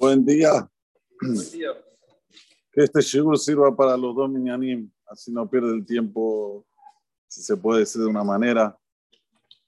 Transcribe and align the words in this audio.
Buen 0.00 0.24
día. 0.24 0.66
Buen 1.20 1.34
día. 1.52 1.72
Que 2.72 2.84
este 2.84 3.02
shigur 3.02 3.38
sirva 3.38 3.76
para 3.76 3.98
los 3.98 4.16
dos 4.16 4.30
minyanim, 4.30 4.90
así 5.06 5.30
no 5.30 5.46
pierde 5.46 5.74
el 5.74 5.84
tiempo, 5.84 6.66
si 7.28 7.42
se 7.42 7.54
puede 7.54 7.80
decir 7.80 8.00
de 8.00 8.08
una 8.08 8.24
manera. 8.24 8.78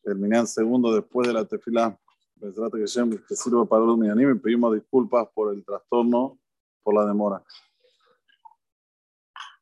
El 0.03 0.17
minyan 0.17 0.47
segundo 0.47 0.95
después 0.95 1.29
de 1.29 1.35
la 1.35 1.45
tefilá. 1.45 2.01
Que 2.40 3.37
sirva 3.37 3.67
para 3.67 3.85
los 3.85 3.99
minyanim 3.99 4.35
y 4.35 4.38
pedimos 4.38 4.72
disculpas 4.72 5.29
por 5.35 5.53
el 5.53 5.63
trastorno, 5.67 6.38
por 6.83 6.94
la 6.94 7.04
demora. 7.04 7.44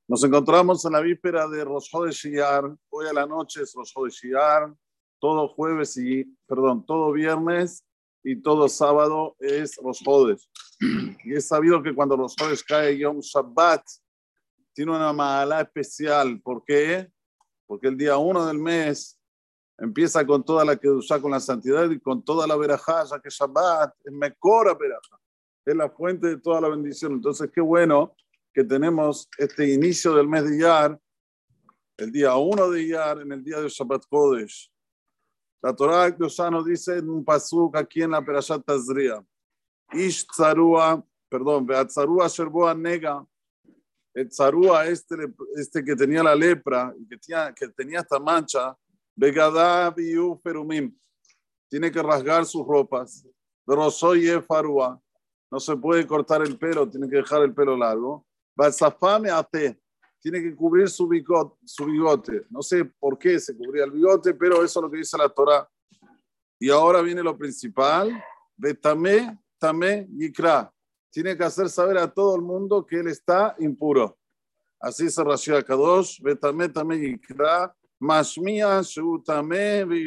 Nos 0.07 0.23
encontramos 0.23 0.85
en 0.85 0.93
la 0.93 1.01
víspera 1.01 1.49
de 1.49 1.65
Rosh 1.65 1.91
de 2.05 2.13
Shiyar. 2.13 2.77
Hoy 2.91 3.09
a 3.09 3.13
la 3.13 3.27
noche 3.27 3.63
es 3.63 3.75
Rosh 3.75 3.93
de 4.05 4.11
Shiyar. 4.11 4.73
Todo 5.19 5.49
jueves 5.49 5.97
y, 5.97 6.25
perdón, 6.47 6.87
todo 6.87 7.11
viernes 7.11 7.85
y 8.23 8.37
todo 8.37 8.69
sábado 8.69 9.37
es 9.39 9.77
Rosh 9.77 10.03
Hodesh. 10.05 10.49
Y 11.25 11.35
es 11.35 11.47
sabido 11.47 11.83
que 11.83 11.95
cuando 11.95 12.17
Rosh 12.17 12.35
Hodesh 12.41 12.65
cae 12.65 12.99
Yom 12.99 13.21
Shabbat, 13.21 13.83
tiene 14.73 14.93
una 14.93 15.13
mala 15.13 15.61
especial. 15.61 16.41
¿Por 16.41 16.65
qué? 16.65 17.11
Porque 17.67 17.89
el 17.89 17.97
día 17.97 18.17
uno 18.17 18.47
del 18.47 18.59
mes 18.59 19.19
empieza 19.79 20.27
con 20.27 20.45
toda 20.45 20.65
la 20.65 20.77
Kedushá, 20.77 21.21
con 21.21 21.31
la 21.31 21.41
santidad 21.41 21.91
y 21.91 22.01
con 22.01 22.23
toda 22.23 22.47
la 22.47 22.57
verajá, 22.57 23.05
ya 23.05 23.21
que 23.21 23.31
Shabbat 23.31 23.95
es 24.05 24.13
Mekora 24.13 24.75
verajá. 24.75 25.19
Es 25.65 25.75
la 25.75 25.91
fuente 25.91 26.29
de 26.29 26.37
toda 26.39 26.61
la 26.61 26.69
bendición. 26.69 27.13
Entonces, 27.13 27.51
qué 27.53 27.61
bueno 27.61 28.15
que 28.53 28.65
tenemos 28.65 29.29
este 29.39 29.73
inicio 29.73 30.15
del 30.15 30.29
mes 30.29 30.45
de 30.45 30.57
Iyar, 30.57 30.99
el 31.97 32.11
día 32.11 32.35
1 32.35 32.71
de 32.71 32.83
Iyar, 32.83 33.21
en 33.21 33.33
el 33.33 33.45
día 33.45 33.61
de 33.61 33.69
Shabbat 33.69 34.05
Kodesh. 34.09 34.73
La 35.63 35.75
Torah 35.75 36.17
nos 36.51 36.65
dice 36.65 36.99
en 36.99 37.11
un 37.11 37.25
pasuk 37.25 37.77
aquí 37.77 38.03
en 38.03 38.13
la 38.13 38.25
Perashat 38.25 38.65
Tazria. 38.65 39.23
Ish 39.93 40.27
tzarua, 40.27 41.05
perdón, 41.29 41.67
Beatzarua 41.67 42.29
Sherboa 42.29 42.75
Nega. 42.75 43.25
El 44.15 44.29
tzarua, 44.29 44.87
este, 44.87 45.17
este 45.57 45.85
que 45.85 45.95
tenía 45.95 46.23
la 46.23 46.35
lepra, 46.35 46.95
que 47.09 47.17
tenía, 47.19 47.53
que 47.53 47.69
tenía 47.69 48.01
esta 48.01 48.19
mancha, 48.19 48.77
Begadá 49.15 49.91
Biu 49.91 50.41
Perumim. 50.41 50.97
Tiene 51.69 51.91
que 51.91 52.03
rasgar 52.03 52.47
sus 52.47 52.67
ropas. 52.67 53.27
Pero 53.67 53.91
soy 53.91 54.29
farua. 54.49 55.01
No 55.51 55.61
se 55.61 55.77
puede 55.77 56.07
cortar 56.07 56.43
el 56.43 56.57
pelo, 56.57 56.89
tiene 56.89 57.09
que 57.09 57.17
dejar 57.17 57.43
el 57.43 57.53
pelo 57.53 57.77
largo. 57.77 58.25
Balsafame 58.57 59.31
ate 59.31 59.79
tiene 60.21 60.43
que 60.43 60.55
cubrir 60.55 60.89
su 60.89 61.09
bigote. 61.09 62.47
No 62.51 62.63
sé 62.63 62.85
por 62.85 63.19
qué 63.19 63.41
se 63.41 63.57
cubría 63.57 63.85
el 63.85 63.91
bigote, 63.91 64.35
pero 64.35 64.63
eso 64.63 64.81
es 64.81 64.83
lo 64.85 64.91
que 64.91 64.99
dice 64.99 65.17
la 65.17 65.29
Torah. 65.29 65.69
Y 66.59 66.71
ahora 66.71 67.01
viene 67.01 67.23
lo 67.23 67.37
principal, 67.37 68.23
Betame, 68.57 69.39
Tame, 69.59 70.07
Yikra. 70.11 70.73
Tiene 71.11 71.37
que 71.37 71.45
hacer 71.45 71.69
saber 71.71 71.97
a 71.99 72.13
todo 72.13 72.37
el 72.37 72.43
mundo 72.43 72.85
que 72.85 73.01
él 73.01 73.09
está 73.09 73.57
impuro. 73.59 74.19
Así 74.79 75.11
se 75.11 75.25
ració 75.25 75.57
a 75.57 75.63
Kadosh, 75.63 76.21
Betame, 76.21 76.69
Tame, 76.69 76.99
Yikra, 76.99 77.75
Mashmia, 77.99 78.83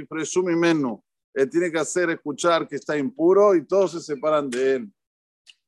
Presumi 0.08 0.56
Menu. 0.56 1.04
Él 1.34 1.50
tiene 1.50 1.72
que 1.72 1.80
hacer 1.80 2.12
escuchar 2.12 2.68
que 2.68 2.76
está 2.76 2.96
impuro 2.96 3.56
y 3.56 3.66
todos 3.66 3.94
se 3.94 4.02
separan 4.02 4.50
de 4.50 4.76
él. 4.76 4.94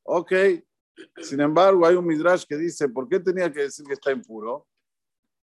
Ok, 0.04 0.32
sin 1.22 1.42
embargo, 1.42 1.86
hay 1.86 1.96
un 1.96 2.06
midrash 2.06 2.46
que 2.46 2.58
dice, 2.58 2.88
¿por 2.90 3.08
qué 3.08 3.20
tenía 3.20 3.52
que 3.52 3.62
decir 3.62 3.86
que 3.86 3.94
está 3.94 4.12
impuro? 4.12 4.68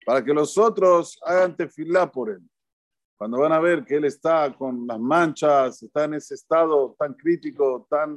Para 0.06 0.24
que 0.24 0.34
los 0.34 0.58
otros 0.58 1.20
hagan 1.24 1.56
tefilá 1.56 2.12
por 2.12 2.30
él. 2.30 2.42
Cuando 3.18 3.40
van 3.40 3.52
a 3.52 3.60
ver 3.60 3.84
que 3.84 3.96
él 3.96 4.06
está 4.06 4.56
con 4.56 4.88
las 4.88 5.00
manchas, 5.00 5.84
está 5.84 6.06
en 6.06 6.14
ese 6.16 6.36
estado 6.36 6.96
tan 6.98 7.14
crítico, 7.14 7.86
tan, 7.90 8.16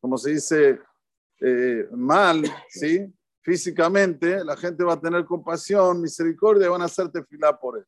como 0.00 0.16
se 0.16 0.30
dice, 0.30 0.80
eh, 1.40 1.86
mal, 1.92 2.42
¿sí? 2.68 3.12
Físicamente, 3.42 4.44
la 4.44 4.56
gente 4.56 4.84
va 4.84 4.94
a 4.94 5.00
tener 5.00 5.24
compasión, 5.24 6.00
misericordia 6.00 6.66
y 6.66 6.70
van 6.70 6.82
a 6.82 6.86
hacer 6.86 7.10
tefilá 7.10 7.58
por 7.58 7.78
él. 7.78 7.84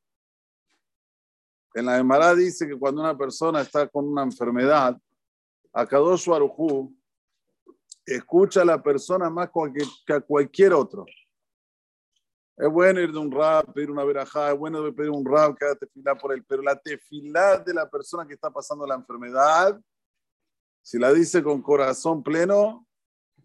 En 1.74 1.86
la 1.86 1.98
Emara 1.98 2.34
dice 2.34 2.68
que 2.68 2.78
cuando 2.78 3.00
una 3.00 3.16
persona 3.16 3.60
está 3.60 3.88
con 3.88 4.06
una 4.06 4.22
enfermedad, 4.22 4.96
a 5.72 5.86
Kadosh 5.86 6.30
Arujú 6.30 6.94
escucha 8.06 8.62
a 8.62 8.64
la 8.64 8.82
persona 8.82 9.30
más 9.30 9.50
que 10.06 10.12
a 10.12 10.20
cualquier 10.20 10.72
otro. 10.72 11.06
Es 12.56 12.70
bueno 12.70 13.00
ir 13.00 13.10
de 13.10 13.18
un 13.18 13.32
rap, 13.32 13.72
pedir 13.72 13.90
una 13.90 14.04
verajá, 14.04 14.52
es 14.52 14.58
bueno 14.58 14.94
pedir 14.94 15.10
un 15.10 15.24
rap, 15.24 15.56
haga 15.60 15.74
tefilá 15.74 16.14
por 16.14 16.32
él, 16.32 16.44
pero 16.46 16.62
la 16.62 16.78
tefilá 16.78 17.58
de 17.58 17.74
la 17.74 17.88
persona 17.90 18.26
que 18.26 18.34
está 18.34 18.50
pasando 18.50 18.86
la 18.86 18.94
enfermedad, 18.94 19.80
si 20.80 20.98
la 20.98 21.12
dice 21.12 21.42
con 21.42 21.60
corazón 21.62 22.22
pleno, 22.22 22.86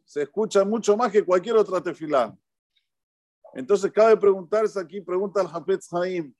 se 0.05 0.23
escucha 0.23 0.63
mucho 0.63 0.95
más 0.95 1.11
que 1.11 1.23
cualquier 1.23 1.55
otra 1.55 1.81
tefilá. 1.81 2.37
Entonces 3.53 3.91
cabe 3.91 4.15
preguntarse 4.17 4.79
aquí, 4.79 5.01
pregunta 5.01 5.41
al 5.41 5.47
Hafetz 5.47 5.91
Haim, 5.93 6.33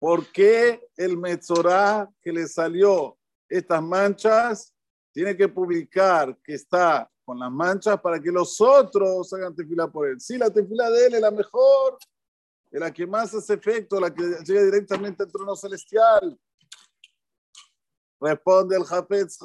¿por 0.00 0.26
qué 0.32 0.80
el 0.96 1.16
Metzorá 1.16 2.10
que 2.20 2.32
le 2.32 2.48
salió 2.48 3.16
estas 3.48 3.82
manchas 3.82 4.74
tiene 5.12 5.36
que 5.36 5.48
publicar 5.48 6.36
que 6.42 6.54
está 6.54 7.10
con 7.30 7.38
las 7.38 7.52
manchas 7.52 8.00
para 8.00 8.20
que 8.20 8.32
los 8.32 8.60
otros 8.60 9.32
hagan 9.32 9.54
tefila 9.54 9.86
por 9.86 10.08
él. 10.08 10.20
Sí, 10.20 10.36
la 10.36 10.50
tefila 10.50 10.90
de 10.90 11.06
él 11.06 11.14
es 11.14 11.20
la 11.20 11.30
mejor, 11.30 11.96
es 12.68 12.80
la 12.80 12.92
que 12.92 13.06
más 13.06 13.32
hace 13.32 13.54
efecto, 13.54 14.00
la 14.00 14.12
que 14.12 14.20
llega 14.44 14.64
directamente 14.64 15.22
al 15.22 15.30
trono 15.30 15.54
celestial. 15.54 16.36
Responde 18.20 18.76
el 18.76 18.82
Hafetz 18.82 19.38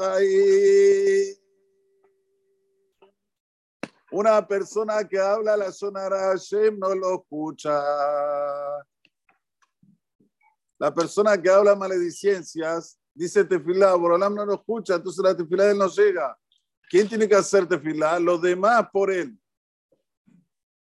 Una 4.11 4.47
persona 4.47 5.07
que 5.07 5.19
habla 5.19 5.55
la 5.55 5.71
sonara 5.71 6.29
Hashem 6.29 6.79
no 6.79 6.95
lo 6.95 7.21
escucha. 7.21 7.83
La 10.79 10.91
persona 10.91 11.39
que 11.39 11.51
habla 11.51 11.75
maledicencias 11.75 12.97
dice 13.13 13.45
tefilá, 13.45 13.93
Borolam 13.93 14.33
no 14.33 14.43
lo 14.43 14.55
escucha, 14.55 14.95
entonces 14.95 15.23
la 15.23 15.37
tefilá 15.37 15.65
de 15.65 15.71
él 15.73 15.77
no 15.77 15.87
llega. 15.87 16.35
¿Quién 16.89 17.07
tiene 17.07 17.27
que 17.27 17.35
hacer 17.35 17.67
tefilá? 17.67 18.19
Los 18.19 18.41
demás 18.41 18.87
por 18.91 19.11
él. 19.11 19.37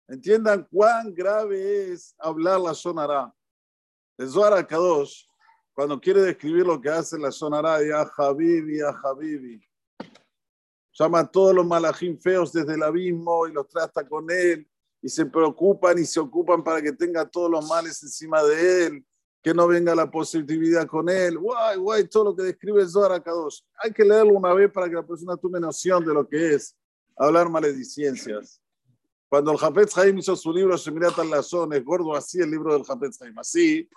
Entiendan 0.07 0.67
cuán 0.71 1.13
grave 1.13 1.91
es 1.91 2.15
hablar 2.17 2.59
la 2.59 2.73
sonará. 2.73 3.33
El 4.17 4.29
Zohar 4.29 4.65
Kadosh, 4.65 5.25
cuando 5.73 5.99
quiere 5.99 6.21
describir 6.21 6.65
lo 6.65 6.81
que 6.81 6.89
hace 6.89 7.17
la 7.17 7.31
sonará, 7.31 7.79
ya 7.83 8.09
Habibi, 8.17 8.79
ya 8.79 8.89
Habibi. 8.89 9.61
Llama 10.93 11.19
a 11.19 11.27
todos 11.31 11.53
los 11.53 11.65
malajín 11.65 12.19
feos 12.19 12.51
desde 12.51 12.73
el 12.73 12.83
abismo 12.83 13.47
y 13.47 13.53
los 13.53 13.67
trata 13.67 14.05
con 14.07 14.29
él 14.29 14.67
y 15.01 15.07
se 15.07 15.25
preocupan 15.25 15.97
y 15.99 16.05
se 16.05 16.19
ocupan 16.19 16.63
para 16.63 16.81
que 16.81 16.91
tenga 16.91 17.25
todos 17.25 17.49
los 17.49 17.67
males 17.67 18.01
encima 18.03 18.43
de 18.43 18.87
él 18.87 19.05
que 19.41 19.53
no 19.53 19.67
venga 19.67 19.95
la 19.95 20.09
positividad 20.09 20.85
con 20.85 21.07
él, 21.09 21.37
guay, 21.37 21.77
guay, 21.77 22.07
todo 22.07 22.25
lo 22.25 22.35
que 22.35 22.43
describe 22.43 22.85
Zohar 22.87 23.23
Kadosh. 23.23 23.61
Hay 23.81 23.91
que 23.93 24.03
leerlo 24.03 24.33
una 24.33 24.53
vez 24.53 24.71
para 24.71 24.89
que 24.89 24.95
la 24.95 25.05
persona 25.05 25.37
tome 25.37 25.59
noción 25.59 26.05
de 26.05 26.13
lo 26.13 26.27
que 26.27 26.55
es 26.55 26.75
hablar 27.15 27.49
maledicencias. 27.49 28.61
Cuando 29.29 29.51
el 29.51 29.57
Jafetz 29.57 29.97
Haim 29.97 30.17
hizo 30.17 30.35
su 30.35 30.51
libro 30.51 30.75
Shemirat 30.75 31.17
al 31.19 31.33
es 31.33 31.85
gordo 31.85 32.15
así 32.15 32.39
el 32.39 32.51
libro 32.51 32.73
del 32.73 32.83
Jafetz 32.83 33.21
Haim, 33.21 33.37
así, 33.37 33.89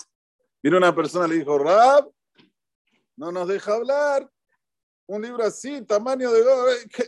vino 0.62 0.76
una 0.76 0.94
persona 0.94 1.26
y 1.26 1.30
le 1.30 1.38
dijo, 1.38 1.58
Rab, 1.58 2.08
no 3.16 3.32
nos 3.32 3.48
deja 3.48 3.74
hablar. 3.74 4.30
Un 5.06 5.22
libro 5.22 5.42
así, 5.44 5.82
tamaño 5.82 6.30
de 6.30 6.44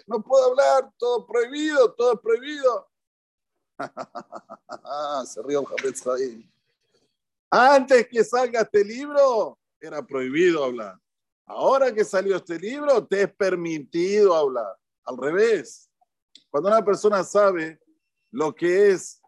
no 0.06 0.22
puedo 0.22 0.50
hablar, 0.50 0.90
todo 0.98 1.24
prohibido, 1.26 1.92
todo 1.94 2.20
prohibido. 2.20 2.88
Se 5.26 5.42
rió 5.42 5.60
el 5.60 5.66
Jafetz 5.66 6.06
Haim. 6.06 6.53
Antes 7.50 8.08
que 8.08 8.24
salga 8.24 8.62
este 8.62 8.84
libro, 8.84 9.58
era 9.80 10.04
prohibido 10.04 10.64
hablar. 10.64 10.98
Ahora 11.46 11.92
que 11.92 12.04
salió 12.04 12.36
este 12.36 12.58
libro, 12.58 13.06
te 13.06 13.22
es 13.22 13.34
permitido 13.34 14.34
hablar. 14.34 14.76
Al 15.04 15.18
revés. 15.18 15.90
Cuando 16.50 16.70
una 16.70 16.84
persona 16.84 17.22
sabe 17.22 17.78
lo 18.30 18.54
que 18.54 18.90
es 18.90 19.20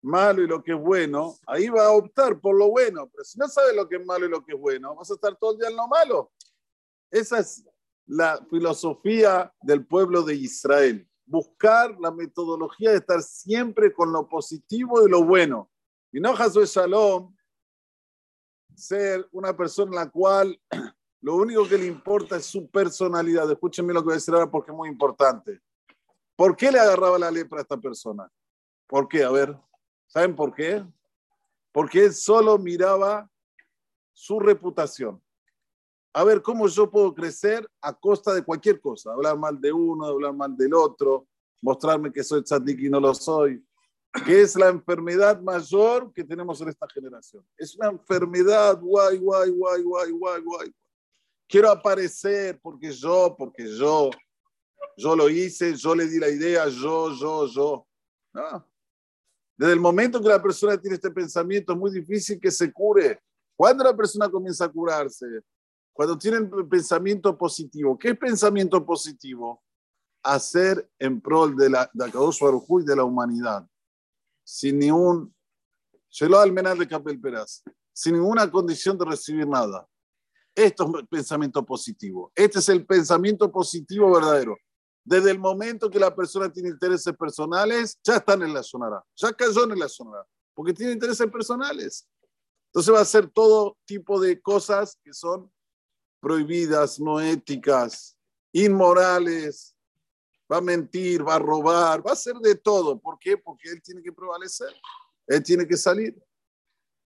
malo 0.00 0.42
y 0.42 0.46
lo 0.46 0.62
que 0.62 0.72
es 0.72 0.80
bueno, 0.80 1.36
ahí 1.46 1.68
va 1.68 1.86
a 1.86 1.90
optar 1.90 2.40
por 2.40 2.56
lo 2.56 2.70
bueno. 2.70 3.08
Pero 3.10 3.24
si 3.24 3.38
no 3.38 3.46
sabe 3.48 3.74
lo 3.74 3.88
que 3.88 3.96
es 3.96 4.06
malo 4.06 4.24
y 4.24 4.30
lo 4.30 4.44
que 4.44 4.54
es 4.54 4.58
bueno, 4.58 4.94
vas 4.94 5.10
a 5.10 5.14
estar 5.14 5.36
todo 5.36 5.52
el 5.52 5.58
día 5.58 5.68
en 5.68 5.76
lo 5.76 5.86
malo. 5.86 6.32
Esa 7.10 7.40
es 7.40 7.64
la 8.06 8.42
filosofía 8.48 9.52
del 9.60 9.86
pueblo 9.86 10.22
de 10.22 10.34
Israel. 10.34 11.06
Buscar 11.26 11.94
la 12.00 12.10
metodología 12.10 12.90
de 12.90 12.96
estar 12.96 13.22
siempre 13.22 13.92
con 13.92 14.12
lo 14.12 14.26
positivo 14.26 15.06
y 15.06 15.10
lo 15.10 15.22
bueno. 15.24 15.70
Y 16.10 16.20
no 16.20 16.34
Josué 16.34 16.64
Shalom 16.64 17.34
ser 18.78 19.28
una 19.32 19.56
persona 19.56 19.90
en 19.90 19.96
la 19.96 20.10
cual 20.10 20.60
lo 21.20 21.36
único 21.36 21.68
que 21.68 21.78
le 21.78 21.86
importa 21.86 22.36
es 22.36 22.46
su 22.46 22.68
personalidad. 22.70 23.50
Escúchenme 23.50 23.92
lo 23.92 24.00
que 24.00 24.04
voy 24.04 24.12
a 24.12 24.16
decir 24.16 24.34
ahora 24.34 24.50
porque 24.50 24.70
es 24.70 24.76
muy 24.76 24.88
importante. 24.88 25.60
¿Por 26.36 26.56
qué 26.56 26.70
le 26.70 26.78
agarraba 26.78 27.18
la 27.18 27.30
lepra 27.30 27.58
a 27.58 27.62
esta 27.62 27.76
persona? 27.76 28.30
¿Por 28.86 29.08
qué? 29.08 29.24
A 29.24 29.30
ver, 29.30 29.58
¿saben 30.06 30.36
por 30.36 30.54
qué? 30.54 30.84
Porque 31.72 32.04
él 32.04 32.14
solo 32.14 32.56
miraba 32.58 33.28
su 34.12 34.38
reputación. 34.40 35.22
a 36.14 36.24
ver 36.24 36.42
cómo 36.42 36.66
yo 36.66 36.90
puedo 36.90 37.14
crecer 37.14 37.68
a 37.80 37.92
costa 37.92 38.34
de 38.34 38.42
cualquier 38.42 38.80
cosa, 38.80 39.12
hablar 39.12 39.38
mal 39.38 39.60
de 39.60 39.70
uno, 39.70 40.06
hablar 40.06 40.34
mal 40.34 40.56
del 40.56 40.74
otro, 40.74 41.28
mostrarme 41.62 42.10
que 42.10 42.24
soy 42.24 42.42
tzadik 42.42 42.80
y 42.80 42.88
no 42.88 42.98
lo 42.98 43.14
soy, 43.14 43.64
que 44.24 44.40
es 44.40 44.56
la 44.56 44.68
enfermedad 44.68 45.40
mayor 45.40 46.12
que 46.12 46.24
tenemos 46.24 46.60
en 46.60 46.68
esta 46.68 46.88
generación. 46.88 47.44
Es 47.56 47.76
una 47.76 47.90
enfermedad, 47.90 48.78
guay, 48.80 49.18
guay, 49.18 49.50
guay, 49.50 49.82
guay, 49.82 50.10
guay, 50.10 50.42
guay. 50.42 50.74
Quiero 51.46 51.70
aparecer 51.70 52.58
porque 52.60 52.90
yo, 52.90 53.34
porque 53.36 53.66
yo, 53.66 54.10
yo 54.96 55.16
lo 55.16 55.28
hice, 55.28 55.74
yo 55.74 55.94
le 55.94 56.06
di 56.06 56.18
la 56.18 56.28
idea, 56.28 56.68
yo, 56.68 57.12
yo, 57.12 57.46
yo. 57.46 57.86
Desde 59.56 59.72
el 59.72 59.80
momento 59.80 60.20
que 60.20 60.28
la 60.28 60.42
persona 60.42 60.78
tiene 60.78 60.96
este 60.96 61.10
pensamiento 61.10 61.72
es 61.72 61.78
muy 61.78 61.90
difícil 61.90 62.40
que 62.40 62.50
se 62.50 62.72
cure. 62.72 63.20
¿Cuándo 63.56 63.82
la 63.82 63.96
persona 63.96 64.28
comienza 64.28 64.64
a 64.64 64.68
curarse? 64.68 65.26
Cuando 65.92 66.16
tiene 66.16 66.36
el 66.36 66.68
pensamiento 66.68 67.36
positivo. 67.36 67.98
¿Qué 67.98 68.10
es 68.10 68.18
pensamiento 68.18 68.84
positivo? 68.84 69.62
Hacer 70.22 70.88
en 70.98 71.20
prol 71.20 71.56
de 71.56 71.70
la 71.70 71.90
de 71.92 72.06
y 72.06 72.84
de 72.84 72.96
la 72.96 73.04
humanidad. 73.04 73.66
Sin 74.50 74.78
ningún, 74.78 75.34
al 76.22 76.78
de 76.78 76.88
Capel 76.88 77.20
Peraz, 77.20 77.62
sin 77.92 78.14
ninguna 78.14 78.50
condición 78.50 78.96
de 78.96 79.04
recibir 79.04 79.46
nada. 79.46 79.86
Esto 80.54 80.90
es 80.98 81.06
pensamiento 81.06 81.62
positivo. 81.66 82.32
Este 82.34 82.58
es 82.60 82.68
el 82.70 82.86
pensamiento 82.86 83.52
positivo 83.52 84.10
verdadero. 84.10 84.56
Desde 85.04 85.32
el 85.32 85.38
momento 85.38 85.90
que 85.90 85.98
la 85.98 86.16
persona 86.16 86.50
tiene 86.50 86.70
intereses 86.70 87.14
personales, 87.14 87.98
ya 88.02 88.16
está 88.16 88.32
en 88.32 88.54
la 88.54 88.62
sonará, 88.62 89.04
ya 89.16 89.34
cayó 89.34 89.64
en 89.64 89.78
la 89.78 89.86
sonará, 89.86 90.24
porque 90.54 90.72
tiene 90.72 90.92
intereses 90.92 91.30
personales. 91.30 92.08
Entonces 92.68 92.94
va 92.94 93.00
a 93.00 93.02
hacer 93.02 93.28
todo 93.28 93.76
tipo 93.84 94.18
de 94.18 94.40
cosas 94.40 94.98
que 95.04 95.12
son 95.12 95.52
prohibidas, 96.20 96.98
no 96.98 97.20
éticas, 97.20 98.16
inmorales. 98.52 99.76
Va 100.50 100.58
a 100.58 100.60
mentir, 100.60 101.26
va 101.26 101.34
a 101.34 101.38
robar, 101.38 102.04
va 102.06 102.10
a 102.10 102.14
hacer 102.14 102.36
de 102.36 102.54
todo. 102.54 102.98
¿Por 102.98 103.18
qué? 103.18 103.36
Porque 103.36 103.70
él 103.70 103.82
tiene 103.82 104.02
que 104.02 104.12
prevalecer, 104.12 104.74
él 105.26 105.42
tiene 105.42 105.66
que 105.66 105.76
salir. 105.76 106.16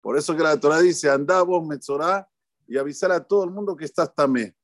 Por 0.00 0.18
eso 0.18 0.36
que 0.36 0.42
la 0.42 0.58
Torah 0.58 0.80
dice, 0.80 1.08
anda 1.08 1.42
vos, 1.42 1.64
Metzorá, 1.66 2.28
y 2.66 2.76
avisar 2.76 3.12
a 3.12 3.22
todo 3.22 3.44
el 3.44 3.50
mundo 3.50 3.76
que 3.76 3.84
estás 3.84 4.14
también. 4.14 4.54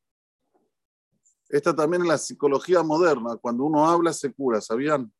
Esta 1.49 1.75
también 1.75 2.03
es 2.03 2.09
la 2.09 2.19
psicología 2.19 2.83
moderna. 2.83 3.37
Cuando 3.37 3.65
uno 3.65 3.89
habla, 3.89 4.13
se 4.13 4.33
cura, 4.33 4.61
¿sabían? 4.61 5.13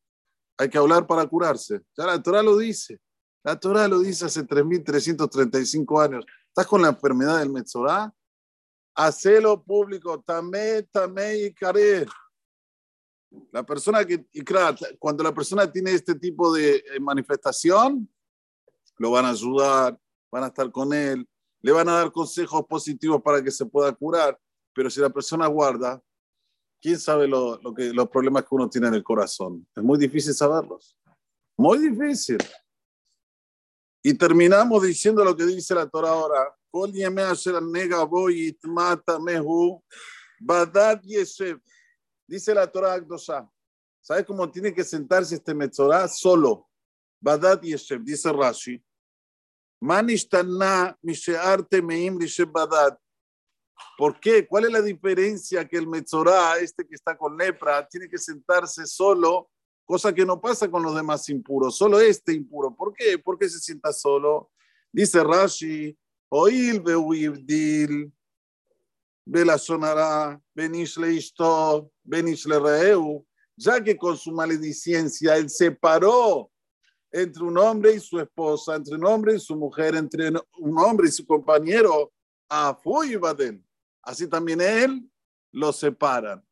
Hay 0.59 0.69
que 0.69 0.77
hablar 0.77 1.07
para 1.07 1.27
curarse. 1.27 1.81
Ya 1.97 2.05
la 2.05 2.23
Torah 2.23 2.43
lo 2.43 2.57
dice. 2.59 3.01
La 3.45 3.59
Torah 3.59 3.89
lo 3.89 4.01
dice 4.01 4.27
hace 4.27 4.45
3.335 4.45 6.05
años. 6.05 6.27
¿Estás 6.49 6.67
con 6.67 6.83
la 6.83 6.89
enfermedad 6.89 7.39
del 7.39 7.51
Metzorá? 7.51 8.13
Hacelo 8.95 9.63
público. 9.63 10.21
Tamé, 10.21 10.83
tamé 10.83 11.39
y 11.39 11.55
caré. 11.55 12.07
La 13.53 13.65
persona 13.65 14.05
que, 14.05 14.27
y 14.33 14.43
claro, 14.43 14.77
cuando 14.99 15.23
la 15.23 15.35
persona 15.35 15.71
tiene 15.71 15.93
este 15.93 16.15
tipo 16.15 16.53
de 16.53 16.77
eh, 16.77 17.01
manifestación, 17.01 18.09
lo 18.97 19.11
van 19.11 19.27
a 19.27 19.31
ayudar, 19.31 19.99
van 20.31 20.45
a 20.45 20.49
estar 20.49 20.71
con 20.71 20.93
él, 20.93 21.29
le 21.61 21.73
van 21.73 21.89
a 21.89 21.95
dar 21.95 22.13
consejos 22.13 22.65
positivos 22.67 23.23
para 23.23 23.43
que 23.43 23.51
se 23.51 23.67
pueda 23.67 23.93
curar. 23.93 24.39
Pero 24.73 24.91
si 24.91 25.01
la 25.01 25.11
persona 25.11 25.47
guarda, 25.47 26.03
¿Quién 26.81 26.99
sabe 26.99 27.27
lo, 27.27 27.61
que, 27.77 27.93
los 27.93 28.09
problemas 28.09 28.45
que 28.45 28.55
uno 28.55 28.71
tiene 28.71 28.89
en 28.89 28.95
el 28.95 29.03
corazón? 29.03 29.67
Es 29.75 29.83
muy 29.83 29.99
difícil 29.99 30.33
saberlos. 30.33 30.97
Muy 31.57 31.79
difícil. 31.79 32.39
Y 34.03 34.15
terminamos 34.15 34.85
diciendo 34.85 35.25
lo 35.25 35.37
que 35.37 35.45
dice 35.45 35.75
la 35.75 35.89
Torah 35.89 36.11
ahora. 36.11 36.55
Dice 42.29 42.55
la 42.55 42.71
Torah 42.71 42.93
Akdosha. 42.93 43.51
¿Sabes 44.03 44.27
cómo 44.27 44.51
tiene 44.51 44.75
que 44.75 44.85
sentarse 44.85 45.35
este 45.35 45.55
Metzorah? 45.55 46.07
Solo. 46.09 46.69
Badad 47.19 47.63
Yeshev, 47.63 48.05
dice 48.05 48.31
Rashi. 48.31 48.85
Manishtana 49.81 50.97
Mishearte 51.03 51.81
Meim 51.81 52.19
Badad. 52.53 52.99
¿Por 53.97 54.21
qué? 54.21 54.47
¿Cuál 54.47 54.67
es 54.67 54.73
la 54.73 54.83
diferencia 54.83 55.67
que 55.67 55.79
el 55.79 55.87
Metzorá, 55.87 56.59
este 56.59 56.87
que 56.87 56.95
está 56.95 57.17
con 57.17 57.37
lepra, 57.37 57.89
tiene 57.89 58.09
que 58.09 58.19
sentarse 58.19 58.87
solo, 58.87 59.51
cosa 59.87 60.13
que 60.13 60.27
no 60.27 60.39
pasa 60.39 60.71
con 60.71 60.83
los 60.83 60.95
demás 60.95 61.29
impuros, 61.31 61.79
solo 61.79 61.99
este 61.99 62.35
impuro? 62.35 62.75
¿Por 62.75 62.93
qué? 62.93 63.19
¿Por 63.19 63.39
qué 63.39 63.49
se 63.49 63.59
sienta 63.59 63.91
solo? 63.93 64.51
Dice 64.93 65.25
Rashi, 65.25 65.97
Oil 66.29 66.81
beuibdil, 66.81 68.13
Bela 69.31 69.59
sonará, 69.59 70.41
Benish 70.55 70.97
leisto, 70.97 71.93
Benish 72.03 72.47
le 72.47 72.59
reeu, 72.59 73.27
ya 73.55 73.79
que 73.85 73.95
con 73.95 74.17
su 74.17 74.33
maledicencia 74.33 75.37
él 75.37 75.51
separó 75.51 76.51
entre 77.13 77.43
un 77.43 77.59
hombre 77.59 77.93
y 77.93 78.01
su 78.01 78.19
esposa, 78.19 78.77
entre 78.77 78.95
un 78.95 79.05
hombre 79.05 79.35
y 79.35 79.39
su 79.39 79.55
mujer, 79.55 79.97
entre 79.97 80.31
un 80.61 80.79
hombre 80.79 81.09
y 81.09 81.13
su 81.13 81.27
compañero, 81.27 82.11
a 82.49 82.79
Badel 83.21 83.63
así 84.03 84.27
también 84.27 84.63
él 84.63 85.11
lo 85.53 85.75
separan. 85.75 86.43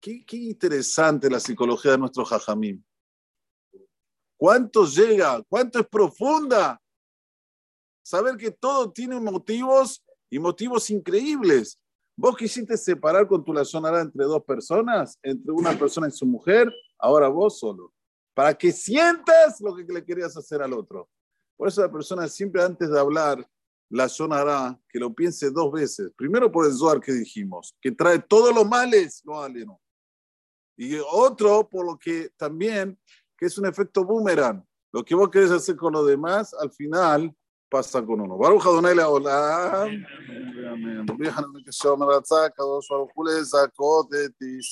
Qué, 0.00 0.24
interesante 0.32 1.30
la 1.30 1.38
psicología 1.38 1.92
de 1.92 1.98
nuestro 1.98 2.24
Jajamín. 2.24 2.84
¿Cuánto 4.36 4.84
llega? 4.86 5.40
¿Cuánto 5.48 5.78
es 5.78 5.86
profunda? 5.86 6.82
Saber 8.02 8.36
que 8.36 8.50
todo 8.50 8.90
tiene 8.90 9.20
motivos 9.20 10.04
y 10.28 10.40
motivos 10.40 10.90
increíbles. 10.90 11.78
Vos 12.22 12.36
quisiste 12.36 12.76
separar 12.76 13.26
con 13.26 13.44
tu 13.44 13.52
lazonara 13.52 14.00
entre 14.00 14.24
dos 14.26 14.44
personas, 14.44 15.18
entre 15.24 15.50
una 15.50 15.76
persona 15.76 16.06
y 16.06 16.12
su 16.12 16.24
mujer, 16.24 16.72
ahora 16.96 17.26
vos 17.26 17.58
solo, 17.58 17.92
para 18.32 18.54
que 18.54 18.70
sientas 18.70 19.60
lo 19.60 19.74
que 19.74 19.82
le 19.82 20.04
querías 20.04 20.36
hacer 20.36 20.62
al 20.62 20.72
otro. 20.72 21.10
Por 21.56 21.66
eso 21.66 21.80
la 21.80 21.90
persona 21.90 22.28
siempre 22.28 22.62
antes 22.62 22.88
de 22.88 23.00
hablar 23.00 23.44
la 23.90 24.08
sonará, 24.08 24.80
que 24.88 25.00
lo 25.00 25.12
piense 25.12 25.50
dos 25.50 25.72
veces. 25.72 26.12
Primero 26.16 26.52
por 26.52 26.64
el 26.64 26.72
Zohar 26.72 27.00
que 27.00 27.10
dijimos, 27.10 27.76
que 27.80 27.90
trae 27.90 28.20
todos 28.20 28.54
los 28.54 28.68
males, 28.68 29.20
no 29.24 29.42
aleno. 29.42 29.80
Y 30.76 30.94
otro 31.10 31.68
por 31.68 31.84
lo 31.84 31.98
que 31.98 32.30
también, 32.36 32.96
que 33.36 33.46
es 33.46 33.58
un 33.58 33.66
efecto 33.66 34.04
boomerang. 34.04 34.64
Lo 34.92 35.04
que 35.04 35.16
vos 35.16 35.28
querés 35.28 35.50
hacer 35.50 35.74
con 35.74 35.92
los 35.92 36.06
demás, 36.06 36.54
al 36.54 36.70
final 36.70 37.34
pasa 37.72 38.04
con 38.04 38.20
uno. 38.20 38.36
Baruch 38.36 38.66
Adonai 38.66 38.94
Leolam. 38.94 40.04
Amén. 40.70 41.06